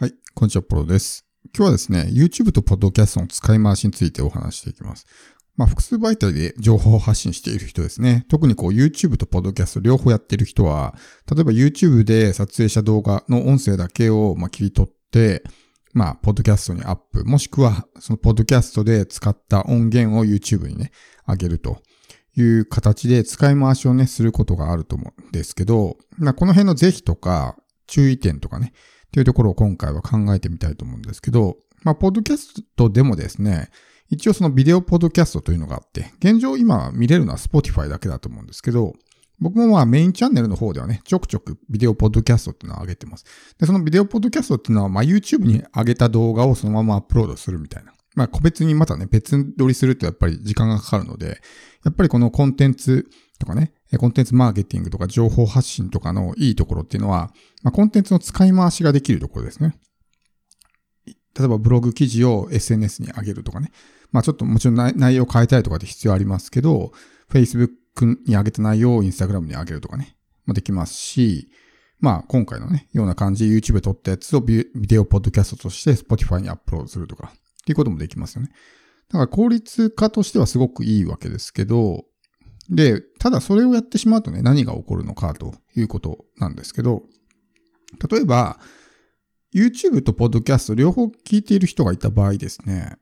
[0.00, 1.26] はい、こんにちは、プロです。
[1.54, 5.06] 今日はですね、YouTube と Podcast の使い回しについてお話していきます。
[5.56, 8.24] まあ、複数媒体で情報を発信している人ですね。
[8.30, 10.94] 特にこう YouTube と Podcast 両方やっている人は、
[11.30, 15.44] 例えば YouTube で撮影した動画の音声だけをま切り取って、
[15.92, 20.92] まあ、ポッドキャストにアップ、もしくは、そのポッドキャストで使った音源を YouTube にね、
[21.28, 21.82] 上げると
[22.38, 28.72] いう形で使い回しをね、することがあると思うんですけど、まあ、この辺の是非とか注意点とかね、
[29.12, 33.70] というところを今回は考えてみたいと思うんですけど、まあ、ポッドキャストでもですね、
[34.10, 38.94] 一応そのビデオポッドキャストというのがあって、現状今見れるのは Spotify だけだと思うんですけど、
[39.38, 43.24] 僕もまあメインチャンネルの方ではね、ちょくちょくビデオポッドキャストっていうのを上げてます。
[43.58, 47.94] で、そのビデオポッドキャストっていうのは、まあ YouTube に上げた動画をそのままアップロードするみたいな。
[48.14, 51.40] まあ個別にまたね、別撮りするとやっぱり時間がかかるので、
[51.84, 53.08] やっぱりこのコンテンツ
[53.40, 57.32] とかね、コンテンツマーケティングとか情報発信とかのいいところっていうのは、
[57.64, 59.74] まあ、コンテンツの使い回しができるところですね。
[61.06, 63.72] 例えばブログ記事を SNS に上げるとかね。
[64.12, 66.92] まあちょっともちろん内容を変えたいとかって必要ありますけど、
[67.30, 67.70] Facebook
[68.26, 70.16] に上げた内容を Instagram に上げるとかね。
[70.46, 71.48] まできますし、
[72.00, 78.50] まあ今回のね、ような感じで YouTube 撮ったやつをビデオポッドキャストとして Spotify にアップロードするとか、っていうこともできますよね。
[79.08, 82.04] だから効率化としてはすごくいいわけですけど、
[82.70, 87.02] で、ただそれをやってしまうとね、何が起こるのかということなんですけど、
[88.10, 88.58] 例えば、
[89.52, 92.96] YouTube と Podcast 両方聞いている人がいた場合ですね、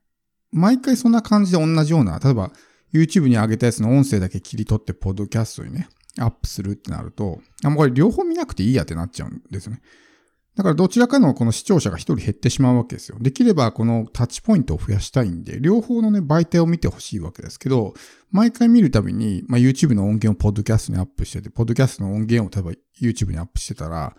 [0.51, 2.51] 毎回そんな感じで同じような、例えば
[2.93, 5.89] YouTube に上げたやつの音声だけ切り取って Podcast にね、
[6.19, 9.83] アップするってなると、あ、もうこれ両方見なくていいやってなっちゃうんですよね。
[10.59, 13.17] だからどちらかのこの視聴者が一人減ってしまうわけですよ。
[13.21, 17.95] できればこのタッチポイントを増やしたいんで、両方のね、媒体を見てほしいわけですけど、
[18.33, 24.17] 毎回見るたびに、まあ、YouTube の音源をポッドキャストにアップしてて、ポッドキャストの音源を例えば YouTube にアップしてたら、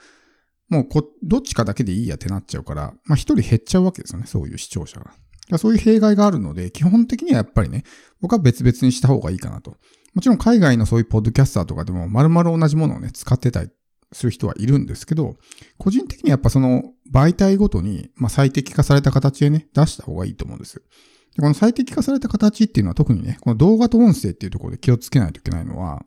[0.69, 5.57] もうこ、どっちかだけでいいやってなっちゃうから、まあ、一人減っちゃうわけですよね、そういう視聴者が。
[5.57, 7.83] そういう弊害があるので、基本的にはやっぱりね、
[8.21, 9.75] 僕は別々にした方がいいかなと。
[10.13, 13.69] もちろん海外のそういうポッドキャスターとかでも丸々同じものをね、使ってたり
[14.12, 15.36] する人はいるんですけど、
[15.78, 20.75] 個人的にやっぱその媒体ごとに、まあ、最適化された形でね、出した方がいいと思うんです。
[20.75, 26.03] でこの最適化された形っていうのは特にね、この動画と音声っていうところで気をつけないといけないのは、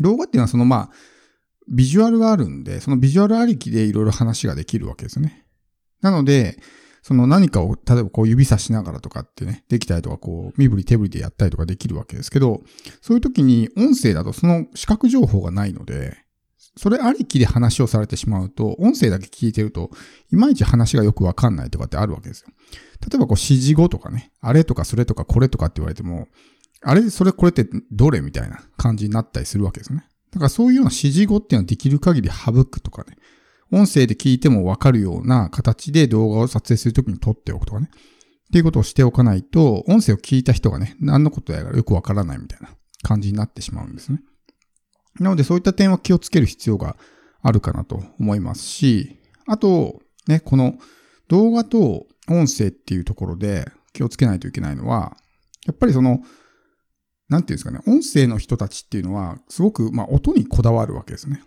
[0.00, 0.90] 動画っていうのはそのまあ、
[1.68, 5.44] ビジュアルがあるんで、そのビジュアルありきでいろいろ話ができるわけですね。
[6.00, 6.58] なので、
[7.02, 12.62] その何かを、例えばこう指さしながらとかってね、できたりとかこう、身振り手振りでやったりとかできるわけですけど、
[13.00, 16.16] そういう時に音声だとその視覚情報がないので、
[16.78, 19.90] それありきで話をされてしまうと、音声だけ聞いてると、
[20.30, 22.48] いまいち話がよくわかんないとかってあるわけですよ。
[23.00, 26.28] 例えばこう指示語とかね、あれとかそれとかこれとかって言われても、
[26.82, 30.06] あれ、それこれってどれみたいな感じになったりするわけですね。
[30.30, 33.16] だからそういうような指示語っていうのはできる限り省くとかね、
[33.72, 37.90] 音声で聞いてもわかるような形で動画を撮影するときに撮っておくとかね。
[37.90, 42.70] っていうことをしておかないと、音声を聞いた人がね、何のことやらよくわからないみたいな
[43.02, 44.22] 感じになってしまうんですね。
[45.20, 46.96] なのでそういった点は気をつける必要が
[47.42, 50.74] あるかなと思いますし、あと、ね、この
[51.28, 55.16] 動画と音声っていうところで気をつけないといけないのは、
[55.66, 56.20] やっぱりその、
[57.28, 61.42] なんていうんですかね、音声の人たちっていうのは、すごく、まあ、音にこだわるわけですね。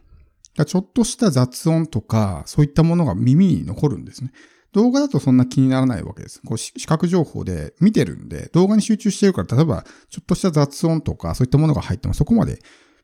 [0.65, 4.31] ちょっとした雑音とか、そういったものが耳に残るんですね。
[4.73, 6.41] 動画だとそんな気にならないわけです。
[6.45, 12.59] こう視覚情報で見てるんで、動画に集中してるから、例えば、ちょっとした雑音とか、そういったものが入ってもそこまで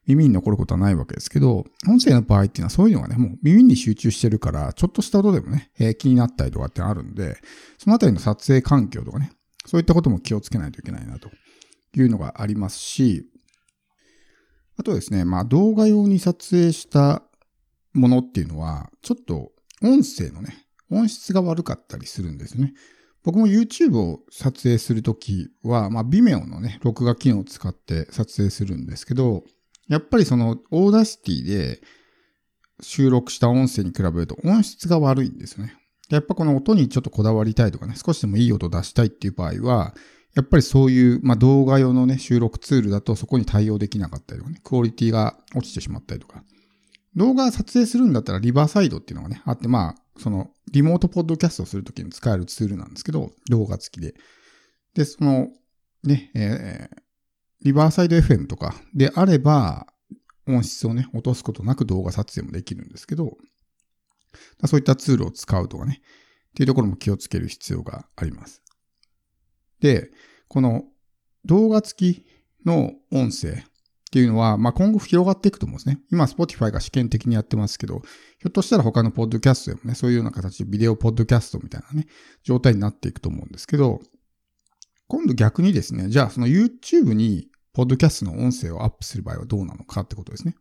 [0.07, 7.37] 耳に残ることはないわけですけど、音声の場合っていうのはそういうのがね、もう耳に集中してるから、ちょっとした音でもね、え、気になったりとかってあるんで、
[7.77, 9.31] そのあたりの撮影環境とかね、
[9.65, 11.29] そういったことも気をつけないといけないなと
[11.95, 13.29] いうのがありますし、
[14.77, 17.23] あとですね、まあ動画用に撮影した
[17.93, 19.51] ものっていうのは、ちょっと
[19.81, 22.73] 音声のね、音質が悪かったりするんですね。
[23.23, 29.43] 僕も YouTube を撮影するときは、まあ Vimeo のね、録画機能を使って撮影するんですけど、
[29.87, 31.81] やっぱりその Audacity で
[32.81, 35.75] 収録した音声に比べると音質が悪いんですよね。
[36.09, 39.93] やっぱこの音にちょっとこだわりたいとかね、少しでもいい音出したいっていう場合は、
[40.35, 46.43] やっぱりそういう、まあ、動画用のね、収録ツールだとそこに対応できなかったりとかね、クオリティが落ちてしまったりとか。
[47.15, 54.13] 動画撮影するんだったらリバーサイドっていうのがね、あって、まあ、その、リモートポッドキャストをするときに使えるツールなんですけど、動画付きで。
[54.93, 55.49] で、その、
[56.03, 56.97] ね、えー、
[57.63, 59.87] リバーサイド FM とかであれば、
[60.47, 63.37] 音質をね、落とすことなく動画撮影もできるんですけど、
[64.65, 68.61] そういったツールを使うとかね、っていうところも気をつける必要があります。
[69.79, 70.11] で、
[70.47, 70.85] この
[71.45, 72.25] 動画付き
[72.65, 75.99] の音声っていうのは、まあ、今後広がっていくと思うんですね。
[76.11, 78.01] 今、Spotify が試験的にやってますけど、
[78.39, 82.07] ひょっとしたら他のポッドキャストでもね、そういうような形でビデオポッドキャストみたいなね、
[82.43, 84.01] 状態になっていくと思うんですけど、
[85.07, 90.55] 今度逆にですね、じゃあその YouTube にポッドキャストの音声をアップする場合はどうなのかってことですね。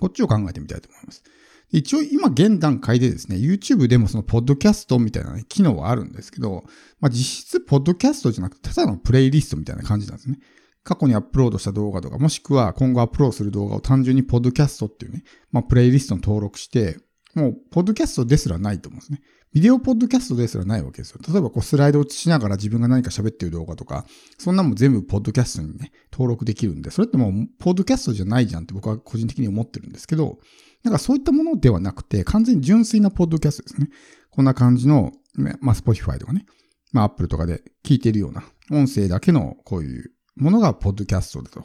[0.00, 1.22] こっちを考えてみたいと思います。
[1.70, 6.64] 一応今現段階でですね、YouTube でもそのポッドキャストみたいな、ね、機能はあるんですけど、
[7.00, 10.38] まあ実質ポッドキャストじゃなくてただのプレイリストみたいな感じなんですね。
[10.82, 16.98] 過去にアップロードした動画とか、もしくは今後アップロードする動画を単純にポッドキャストっていうね、まあプレイリストに登録して、
[17.34, 19.20] もうポッドキャストですらないと思うんですね。
[19.54, 21.20] ビデオポッドキャストですらないわけですよ。
[21.32, 24.04] 例えばこうスライドをしながら自分が何か喋ってる動画とか、
[24.36, 30.40] そんなも全部ポッドキャストにね、登録できるんで、それってもうポッドキャストじゃないじゃんって僕は個人的に思ってるんですけど、
[30.82, 33.90] なんかそういったものではなくて、完全に純粋なポッドキャストですね。
[34.30, 36.46] こんな感じの、まあ、Spotify とかね、
[36.90, 38.42] まあ、Apple とかで聞いてるような、
[38.72, 41.62] 音声だけのこういうものがポッドキャストだと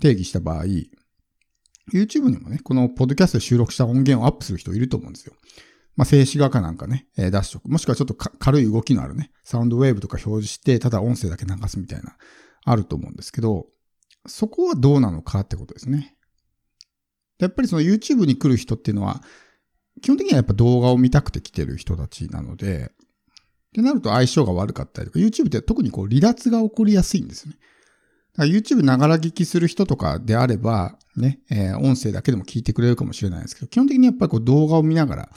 [0.00, 0.64] 定義した場合、
[1.94, 5.32] YouTube にもね、このポッドキャストで収録した音源をアップする人いると思うんですよ。
[5.96, 7.68] まあ、静止画かなんかね、えー、出しておく。
[7.68, 12.16] もしくはちょっと軽い動きのあるね、サウンドウェーブとか表示して、ただ音声だけ流すみたいな、
[12.64, 13.66] あると思うんですけど、
[14.26, 16.16] そこはどうなのかってことですね。
[17.38, 19.22] やっぱりその YouTube に来る人っていうのは、
[20.00, 27.58] 基本的にはやっぱ動画を見たくて来てる人たちなので、ってなると相性が悪かったりとか、YouTube って特にこう離脱が起こりやすいんですよね。
[28.38, 35.28] YouTube ながら聞きする人とかであれば、ね、えー、音声だけでも聞いてくれるかもしれないですけど、基本的にやっぱりこう動画を見ながら、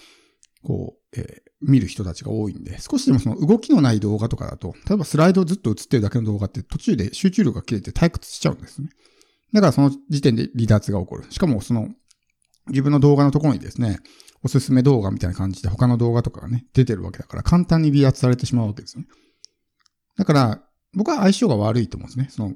[0.66, 8.90] こう、えー、見る人たちが多いんで、少しでもその動きのない動画とかだと、例えばスライドをずっと映ってるだけの動画って途中で集中力が切れて退屈しちゃうんですね。
[9.54, 11.26] だからその時点で離脱が起こる。
[11.30, 11.90] しかもその
[12.68, 14.00] 自分の動画のところにですね、
[14.44, 19.08] おすすめ動画みたいな感じで他の動画とかがね、出てるわけだから簡単に離脱されてしまうわけですよね。
[20.18, 20.64] だから、
[20.94, 22.28] 僕は相性が悪いと思うんですね。
[22.30, 22.56] その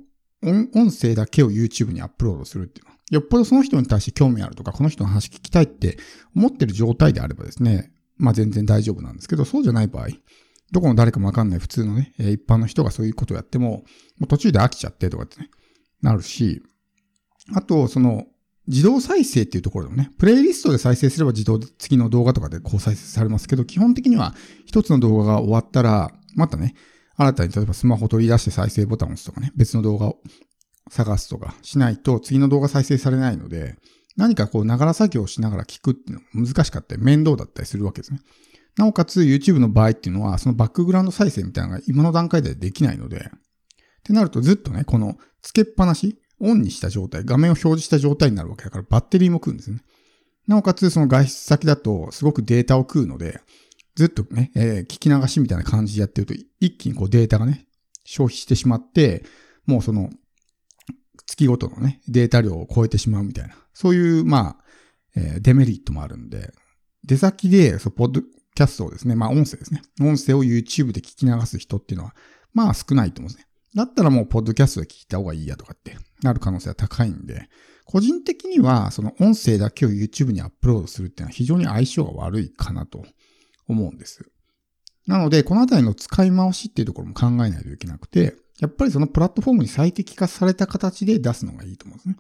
[0.74, 2.98] 音声だけを YouTube にアップロードするっていうのは。
[3.12, 5.98] よっぽどその人に対して興味あるとか、この人の話聞きたいって
[6.36, 10.10] 思ってる状態であればですね、まあ全然大丈夫なんですけど、そうじゃない場合、
[10.72, 15.50] どこの誰かもわかんない普通のね、一般の人がそういうことをやっても、もう途中で飽きちゃってとかってね、
[16.02, 16.62] なるし、
[17.56, 18.28] あと、その、
[18.68, 24.36] 自動再生っていうところでもね、プレイリストで再生すれば自動で次の動画とかでこう再生されますけど、基本的には
[24.66, 26.76] 一つの動画が終わったら、またね、
[27.16, 30.22] 新たに例えばスマホ取り出して再生ボタンを押すとかね、別の動画を
[30.92, 33.76] 探すとかしないと次の動画再生されないので、
[34.20, 38.20] 何かこう、ながら作業をしながら聞くっていうのが難しかったり、面倒だったりするわけですね。
[38.78, 43.22] なおかつ YouTube の場合っていうのは、そのバックグラウンド再生みたいなのが今の段階ではできないので、っ
[44.04, 49.80] てなるとずっとね、このつけっぱなし、オンにした状態、画面を表示した状態になるわけだからバッテリーも食うんですね。
[50.48, 53.40] なおかつその外出先だとすごくデータを食うので、
[53.96, 57.68] ずっとね、えー、聞き流しみたいな感じでやってると、一気にこうデータがね、
[58.04, 59.24] 消費してしまって、
[59.66, 60.10] もうその、
[61.30, 64.64] 月ごとのね、データ量を超えてしまうみたいな、そういう、まあ、
[65.16, 66.52] えー、デメリットもあるんで、
[67.06, 69.84] 出先で、そう、ポッドキャストをですね、まあ音声ですね。
[70.02, 72.16] 音声を YouTube で聞き流す人っていうのは、
[72.54, 73.48] まあ少ないと思うんですね。
[73.76, 77.48] だったらもう、ポッドキャストで聞いた方がいいやとかってなる可能性は高いんで、
[77.86, 83.06] 個人的には、その音声だけを YouTube にアップロードするっていうのは非常に相性が悪いかなと
[83.68, 84.26] 思うんです。
[85.06, 92.16] なので、このあたりの使い回しっていうところも考えないといけなくて、やっぱりそのプラットフォームに最適化された形で出すのがいいと思うんですね。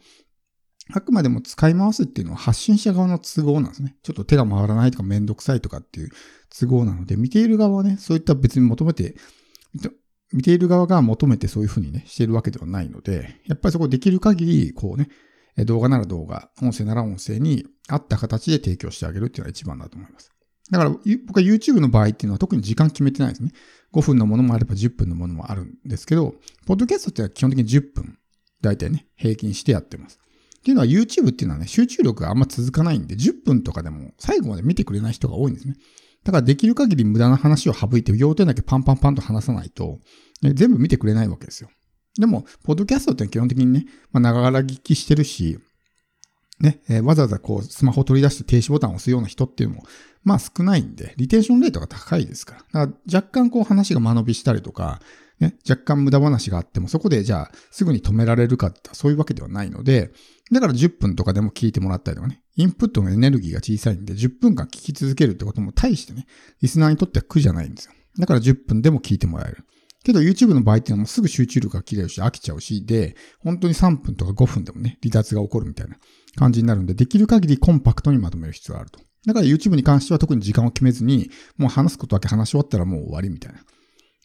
[0.91, 3.95] あくまでも使い回すっていうのは発信者側の都合なんですね。
[4.01, 6.09] ちょっと手が回らないとかめんどくさいとかっていう
[6.57, 9.15] 都合なので、見ている側はね、そういった別に求めて、
[10.34, 15.10] 見ている側が求めてそういうふうにね、しているわけではないので、やっぱりそこできる限り、こうね、
[15.65, 20.31] 動画なら動画、音声なら音声に合った形で提供してあげるっていうのが一番だと思います。
[20.72, 23.52] だから、僕は YouTube の場合っていうのは特に時間決めてないですね。
[23.94, 26.36] 5分のものもあれば10分のものもあるんですけど、
[26.66, 28.18] ポッドキャストって基本的に10分、
[28.62, 30.20] 大体ね、平均してやってます。
[30.60, 35.76] っていうのは YouTube っていうのはね、集中力があんま続かないんで、10分とかでも最後まで見てくれない人が多いんですね。
[36.24, 40.00] だからできる限り無駄な話を省いて、要点だけパンパンパンと話さないと、
[40.42, 41.70] ね、全部見てくれないわけですよ。
[42.20, 45.60] でも、ポッドキャストって基本的にね、まあ、ながら聞きしてるし、
[46.60, 49.84] ね、えー、わざわざこう、スマホを取り出して停止ボタンを押すような人っていうのも、
[50.24, 52.86] まあ少ないんで、リテンションレートが高いですから。
[52.86, 55.00] だから若干こう話が間延びしたりとか、
[55.39, 60.12] ね、若干無駄話があっても、そこでじゃあすぐに止められるかってそういうわけではないので、
[60.51, 66.25] だから10分とかでも聞いてもらったりとかね、インプットのエネルギーが小さいんで、10分間聞き続けるってことも大してね、
[66.62, 67.94] リスナーにとっては苦じゃないんですよ。
[68.18, 69.63] だから10分でも聞いてもらえる。
[70.03, 75.98] けど YouTube の場合っていうのはもすぐ集中力が切れるし飽きちゃうし、で、本当に3分とか5分でもね、離脱が起こるみたいな
[76.36, 79.00] 感じになるんで、できる限りコンパクトにまとめる必要があると。
[79.25, 83.60] だから YouTube に関しては特に時間を決めずに、もう話すことだけ話し終わったらもう終わりみたいな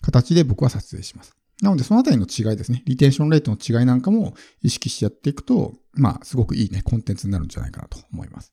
[0.02, 1.36] 形で僕は撮影します。
[1.62, 2.82] なので、そのあたりの違いですね。
[2.86, 8.52] リテンションレートの違いなんかも意識してやっていくと、まあ、すごくいいね、コンテンツになるんじゃないかなと思います。